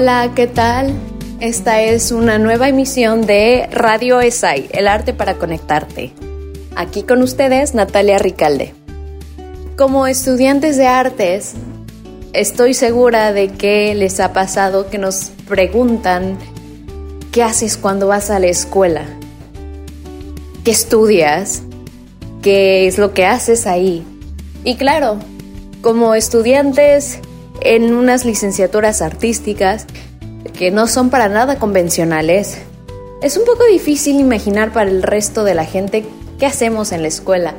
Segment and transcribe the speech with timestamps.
[0.00, 0.94] Hola, ¿qué tal?
[1.40, 6.12] Esta es una nueva emisión de Radio ESAI, el arte para conectarte.
[6.76, 8.74] Aquí con ustedes, Natalia Ricalde.
[9.76, 11.54] Como estudiantes de artes,
[12.32, 16.38] estoy segura de que les ha pasado que nos preguntan
[17.32, 19.02] qué haces cuando vas a la escuela,
[20.62, 21.62] qué estudias,
[22.40, 24.04] qué es lo que haces ahí.
[24.62, 25.18] Y claro,
[25.82, 27.18] como estudiantes
[27.60, 29.86] en unas licenciaturas artísticas
[30.56, 32.58] que no son para nada convencionales.
[33.22, 36.04] Es un poco difícil imaginar para el resto de la gente
[36.38, 37.54] qué hacemos en la escuela.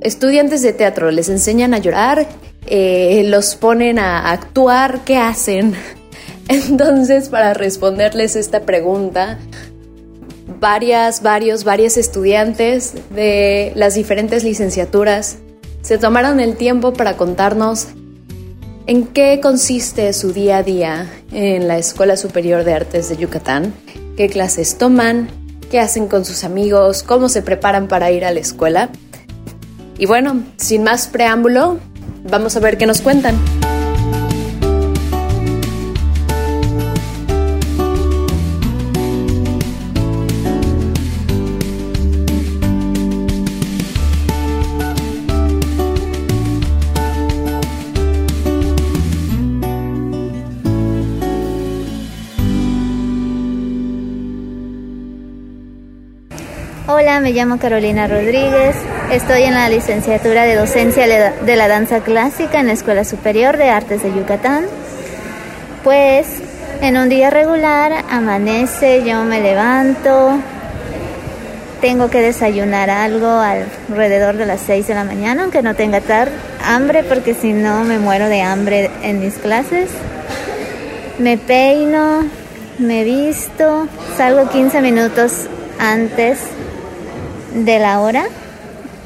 [0.00, 2.26] Estudiantes de teatro les enseñan a llorar,
[2.66, 5.74] eh, los ponen a actuar, ¿qué hacen?
[6.48, 9.38] Entonces, para responderles esta pregunta,
[10.60, 15.38] varias, varios, varias estudiantes de las diferentes licenciaturas
[15.82, 17.88] se tomaron el tiempo para contarnos
[18.86, 23.72] ¿En qué consiste su día a día en la Escuela Superior de Artes de Yucatán?
[24.16, 25.28] ¿Qué clases toman?
[25.70, 27.04] ¿Qué hacen con sus amigos?
[27.04, 28.90] ¿Cómo se preparan para ir a la escuela?
[29.98, 31.78] Y bueno, sin más preámbulo,
[32.28, 33.36] vamos a ver qué nos cuentan.
[57.12, 58.74] Hola, me llamo Carolina Rodríguez.
[59.10, 63.68] Estoy en la licenciatura de docencia de la danza clásica en la Escuela Superior de
[63.68, 64.64] Artes de Yucatán.
[65.84, 66.26] Pues
[66.80, 70.38] en un día regular amanece, yo me levanto,
[71.82, 76.30] tengo que desayunar algo alrededor de las 6 de la mañana, aunque no tenga tar
[76.64, 79.90] hambre porque si no me muero de hambre en mis clases.
[81.18, 82.24] Me peino,
[82.78, 83.86] me visto,
[84.16, 85.46] salgo 15 minutos
[85.78, 86.38] antes
[87.54, 88.24] de la hora.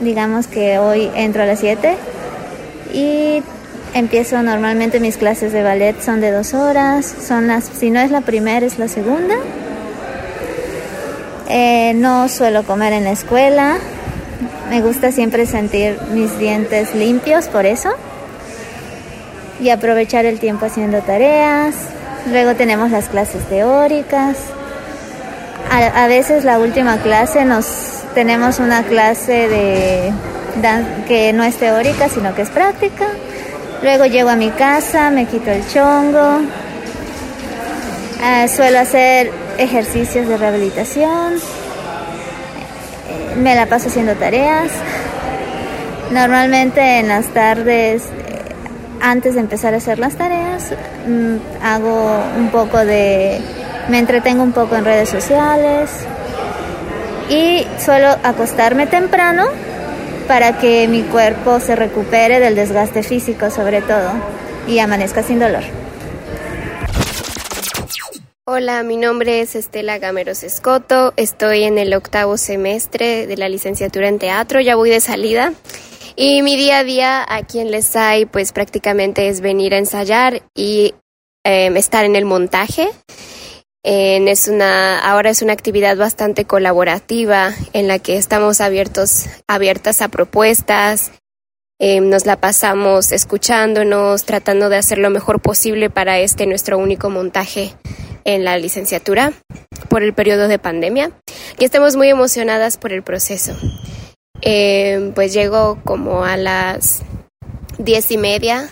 [0.00, 1.96] Digamos que hoy entro a las 7
[2.92, 3.42] y
[3.94, 7.06] empiezo normalmente mis clases de ballet son de dos horas.
[7.06, 9.34] Son las, si no es la primera, es la segunda.
[11.48, 13.76] Eh, no suelo comer en la escuela.
[14.70, 17.90] Me gusta siempre sentir mis dientes limpios por eso.
[19.60, 21.74] Y aprovechar el tiempo haciendo tareas.
[22.30, 24.36] Luego tenemos las clases teóricas.
[25.70, 30.12] A, a veces la última clase nos tenemos una clase de
[31.06, 33.06] que no es teórica, sino que es práctica.
[33.82, 36.40] Luego llego a mi casa, me quito el chongo.
[38.22, 41.34] Eh, suelo hacer ejercicios de rehabilitación.
[43.36, 44.70] Me la paso haciendo tareas.
[46.10, 48.02] Normalmente en las tardes,
[49.00, 50.72] antes de empezar a hacer las tareas,
[51.06, 53.40] mm, hago un poco de...
[53.88, 55.90] me entretengo un poco en redes sociales,
[57.30, 59.46] y suelo acostarme temprano
[60.26, 64.10] para que mi cuerpo se recupere del desgaste físico sobre todo
[64.66, 65.62] y amanezca sin dolor.
[68.44, 74.08] Hola, mi nombre es Estela Gameros Escoto, estoy en el octavo semestre de la licenciatura
[74.08, 75.52] en teatro, ya voy de salida.
[76.16, 80.94] Y mi día a día aquí en Lesai pues prácticamente es venir a ensayar y
[81.44, 82.90] eh, estar en el montaje
[83.82, 90.08] es una, ahora es una actividad bastante colaborativa en la que estamos abiertos, abiertas a
[90.08, 91.12] propuestas,
[91.78, 97.08] em, nos la pasamos escuchándonos, tratando de hacer lo mejor posible para este nuestro único
[97.10, 97.74] montaje
[98.24, 99.32] en la licenciatura
[99.88, 101.10] por el periodo de pandemia
[101.58, 103.56] y estamos muy emocionadas por el proceso.
[104.42, 107.02] Em, pues llego como a las
[107.78, 108.70] diez y media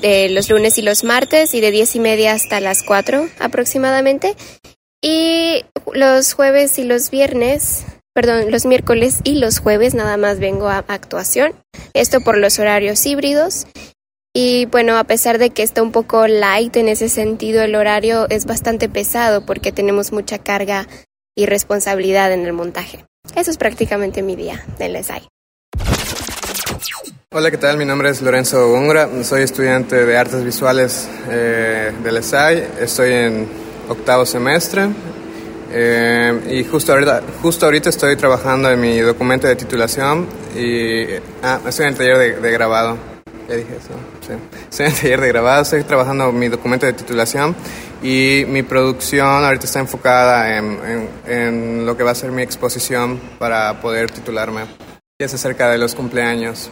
[0.00, 4.36] de los lunes y los martes y de diez y media hasta las 4 aproximadamente.
[5.02, 7.84] Y los jueves y los viernes,
[8.14, 11.54] perdón, los miércoles y los jueves nada más vengo a actuación.
[11.94, 13.66] Esto por los horarios híbridos.
[14.34, 18.26] Y bueno, a pesar de que está un poco light en ese sentido, el horario
[18.28, 20.88] es bastante pesado porque tenemos mucha carga
[21.34, 23.04] y responsabilidad en el montaje.
[23.34, 25.10] Eso es prácticamente mi día en Les
[27.38, 27.76] Hola, ¿qué tal?
[27.76, 33.46] Mi nombre es Lorenzo Góngora, soy estudiante de artes visuales eh, del ESAI, estoy en
[33.90, 34.88] octavo semestre
[35.70, 41.04] eh, y justo ahorita, justo ahorita estoy trabajando en mi documento de titulación y
[41.42, 42.96] ah, estoy en el taller de, grabado.
[43.46, 43.92] Ya dije eso.
[44.26, 44.32] Sí.
[44.70, 47.54] Estoy en el taller de grabado, estoy trabajando en mi documento de titulación
[48.02, 50.78] y mi producción ahorita está enfocada en,
[51.26, 54.62] en lo que va a ser mi exposición para poder titularme.
[55.18, 56.70] Y es acerca de los cumpleaños.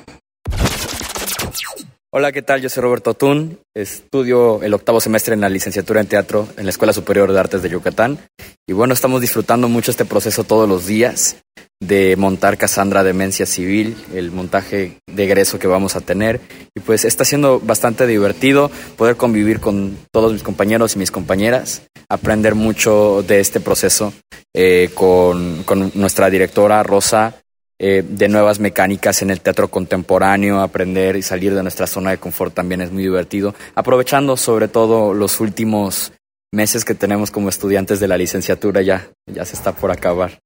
[2.17, 2.63] Hola, ¿qué tal?
[2.63, 6.71] Yo soy Roberto Tun, estudio el octavo semestre en la licenciatura en teatro en la
[6.71, 8.21] Escuela Superior de Artes de Yucatán.
[8.69, 11.39] Y bueno, estamos disfrutando mucho este proceso todos los días
[11.81, 16.41] de montar Cassandra Demencia Civil, el montaje de egreso que vamos a tener.
[16.77, 21.83] Y pues está siendo bastante divertido poder convivir con todos mis compañeros y mis compañeras,
[22.09, 24.13] aprender mucho de este proceso
[24.55, 27.35] eh, con, con nuestra directora Rosa
[27.79, 32.19] eh, de nuevas mecánicas en el teatro contemporáneo, aprender y salir de nuestra zona de
[32.19, 36.13] confort también es muy divertido, aprovechando sobre todo los últimos
[36.53, 40.39] meses que tenemos como estudiantes de la licenciatura, ya, ya se está por acabar.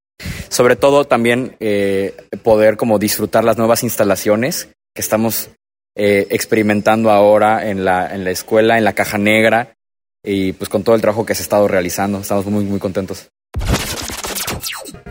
[0.48, 5.50] Sobre todo también eh, poder como disfrutar las nuevas instalaciones que estamos
[5.94, 9.76] eh, experimentando ahora en la, en la escuela, en la caja negra,
[10.25, 13.28] y pues con todo el trabajo que se ha estado realizando, estamos muy, muy contentos.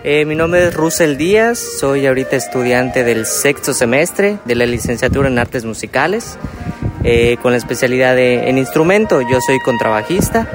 [0.04, 5.28] Eh, mi nombre es Russell Díaz, soy ahorita estudiante del sexto semestre de la licenciatura
[5.28, 6.38] en artes musicales,
[7.04, 9.22] eh, con la especialidad en instrumento.
[9.22, 10.48] Yo soy contrabajista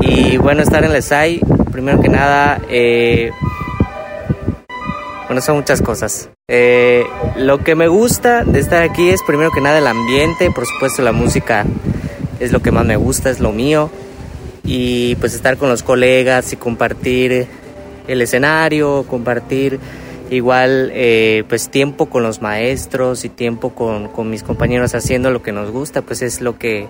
[0.00, 1.40] y bueno, estar en la SAI,
[1.70, 3.30] primero que nada, eh,
[5.26, 6.30] bueno, son muchas cosas.
[7.36, 11.02] lo que me gusta de estar aquí es primero que nada el ambiente, por supuesto
[11.02, 11.64] la música
[12.40, 13.90] es lo que más me gusta, es lo mío.
[14.66, 17.46] Y pues estar con los colegas y compartir
[18.06, 19.78] el escenario, compartir
[20.30, 25.42] igual eh, pues tiempo con los maestros y tiempo con, con, mis compañeros haciendo lo
[25.42, 26.88] que nos gusta, pues es lo que,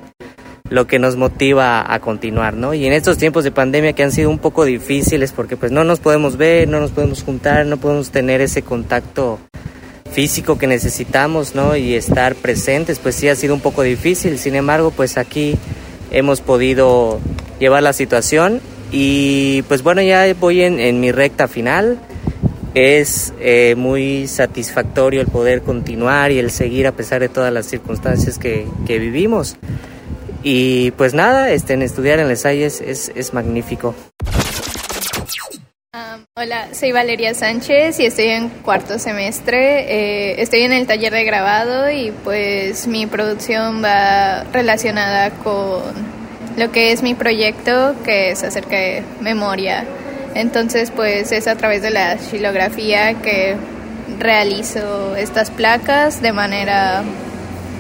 [0.71, 2.75] lo que nos motiva a continuar, ¿no?
[2.75, 5.85] Y en estos tiempos de pandemia que han sido un poco difíciles porque pues no
[5.85, 9.39] nos podemos ver, no nos podemos juntar, no podemos tener ese contacto
[10.13, 11.77] físico que necesitamos, ¿no?
[11.77, 15.59] Y estar presentes, pues sí ha sido un poco difícil, sin embargo, pues aquí
[16.13, 17.19] hemos podido
[17.59, 18.61] llevar la situación
[18.96, 21.99] y pues bueno, ya voy en, mi recta final.
[22.75, 27.67] Es eh, muy satisfactorio el poder continuar y el seguir a pesar de todas las
[27.67, 29.56] circunstancias que, vivimos.
[30.44, 33.96] Y pues nada, este, en estudiar en Les Hayes es, es magnífico.
[36.37, 40.31] hola, soy Valeria Sánchez y estoy en cuarto semestre.
[40.32, 46.24] Eh, estoy en el taller de grabado y pues mi producción va relacionada con
[46.56, 49.85] lo que es mi proyecto, que es acerca de memoria.
[50.35, 53.56] Entonces, pues es a través de la xilografía que
[54.19, 57.03] realizo estas placas de manera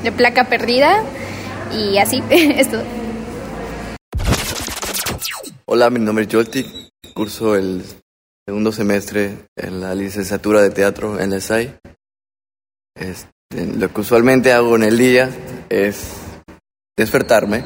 [0.02, 1.02] de placa perdida
[1.72, 2.82] y así es todo.
[5.66, 7.82] Hola, mi nombre es Jolti, curso el
[8.46, 11.74] segundo semestre en la licenciatura de teatro en la SAI.
[12.96, 15.30] Este, lo que usualmente hago en el día
[15.68, 16.12] es
[16.96, 17.64] despertarme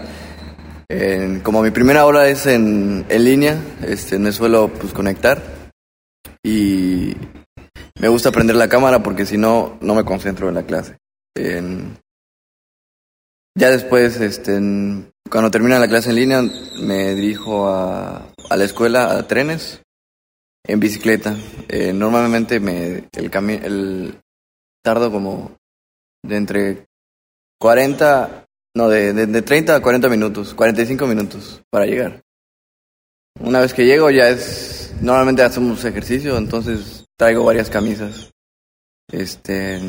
[1.43, 5.43] como mi primera hora es en, en línea, este, me suelo pues, conectar
[6.43, 7.15] y
[8.01, 10.97] me gusta prender la cámara porque si no, no me concentro en la clase.
[13.55, 14.53] ya después, este,
[15.31, 16.43] cuando termina la clase en línea,
[16.81, 19.83] me dirijo a, a la escuela, a trenes,
[20.65, 21.37] en bicicleta.
[21.69, 23.31] Eh, normalmente me, el,
[23.65, 24.21] el
[24.83, 25.57] tardo como
[26.23, 26.87] de entre
[27.61, 32.23] 40 no, de, de, 30 a 40 minutos, 45 minutos para llegar.
[33.41, 38.31] Una vez que llego ya es, normalmente hacemos ejercicio, entonces traigo varias camisas.
[39.11, 39.81] Este,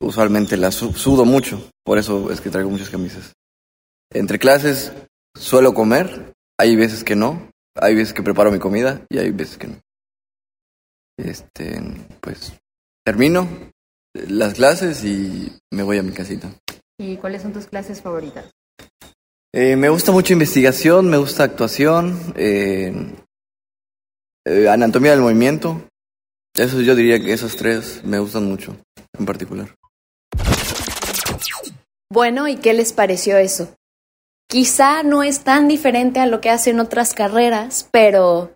[0.00, 3.32] usualmente las sudo mucho, por eso es que traigo muchas camisas.
[4.12, 4.92] Entre clases
[5.34, 9.58] suelo comer, hay veces que no, hay veces que preparo mi comida y hay veces
[9.58, 9.80] que no.
[11.16, 11.80] Este,
[12.20, 12.52] pues
[13.04, 13.48] termino,
[14.14, 16.50] las clases y me voy a mi casita.
[16.98, 18.50] ¿Y cuáles son tus clases favoritas?
[19.52, 22.92] Eh, me gusta mucho investigación, me gusta actuación, eh,
[24.46, 25.82] eh, anatomía del movimiento.
[26.56, 28.76] Eso yo diría que esas tres me gustan mucho,
[29.18, 29.74] en particular.
[32.12, 33.74] Bueno, ¿y qué les pareció eso?
[34.48, 38.54] Quizá no es tan diferente a lo que hacen otras carreras, pero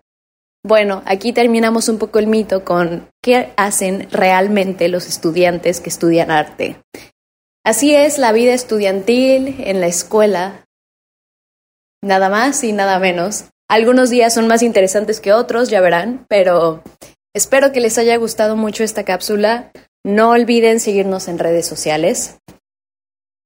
[0.69, 6.29] bueno, aquí terminamos un poco el mito con qué hacen realmente los estudiantes que estudian
[6.29, 6.77] arte.
[7.65, 10.67] Así es la vida estudiantil en la escuela.
[12.03, 13.45] Nada más y nada menos.
[13.67, 16.83] Algunos días son más interesantes que otros, ya verán, pero
[17.35, 19.71] espero que les haya gustado mucho esta cápsula.
[20.05, 22.37] No olviden seguirnos en redes sociales,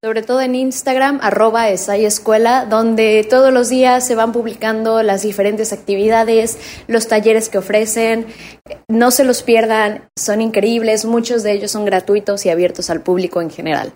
[0.03, 5.71] sobre todo en Instagram, arroba Escuela, donde todos los días se van publicando las diferentes
[5.71, 6.57] actividades,
[6.87, 8.25] los talleres que ofrecen.
[8.89, 13.39] No se los pierdan, son increíbles, muchos de ellos son gratuitos y abiertos al público
[13.39, 13.93] en general.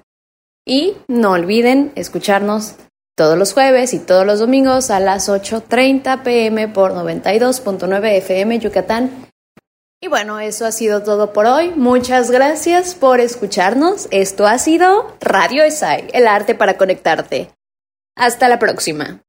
[0.66, 2.76] Y no olviden escucharnos
[3.18, 9.28] todos los jueves y todos los domingos a las 8.30 pm por 92.9 FM Yucatán
[10.00, 11.72] y bueno, eso ha sido todo por hoy.
[11.76, 14.08] Muchas gracias por escucharnos.
[14.12, 17.50] Esto ha sido Radio ESAI, el arte para conectarte.
[18.16, 19.22] Hasta la próxima.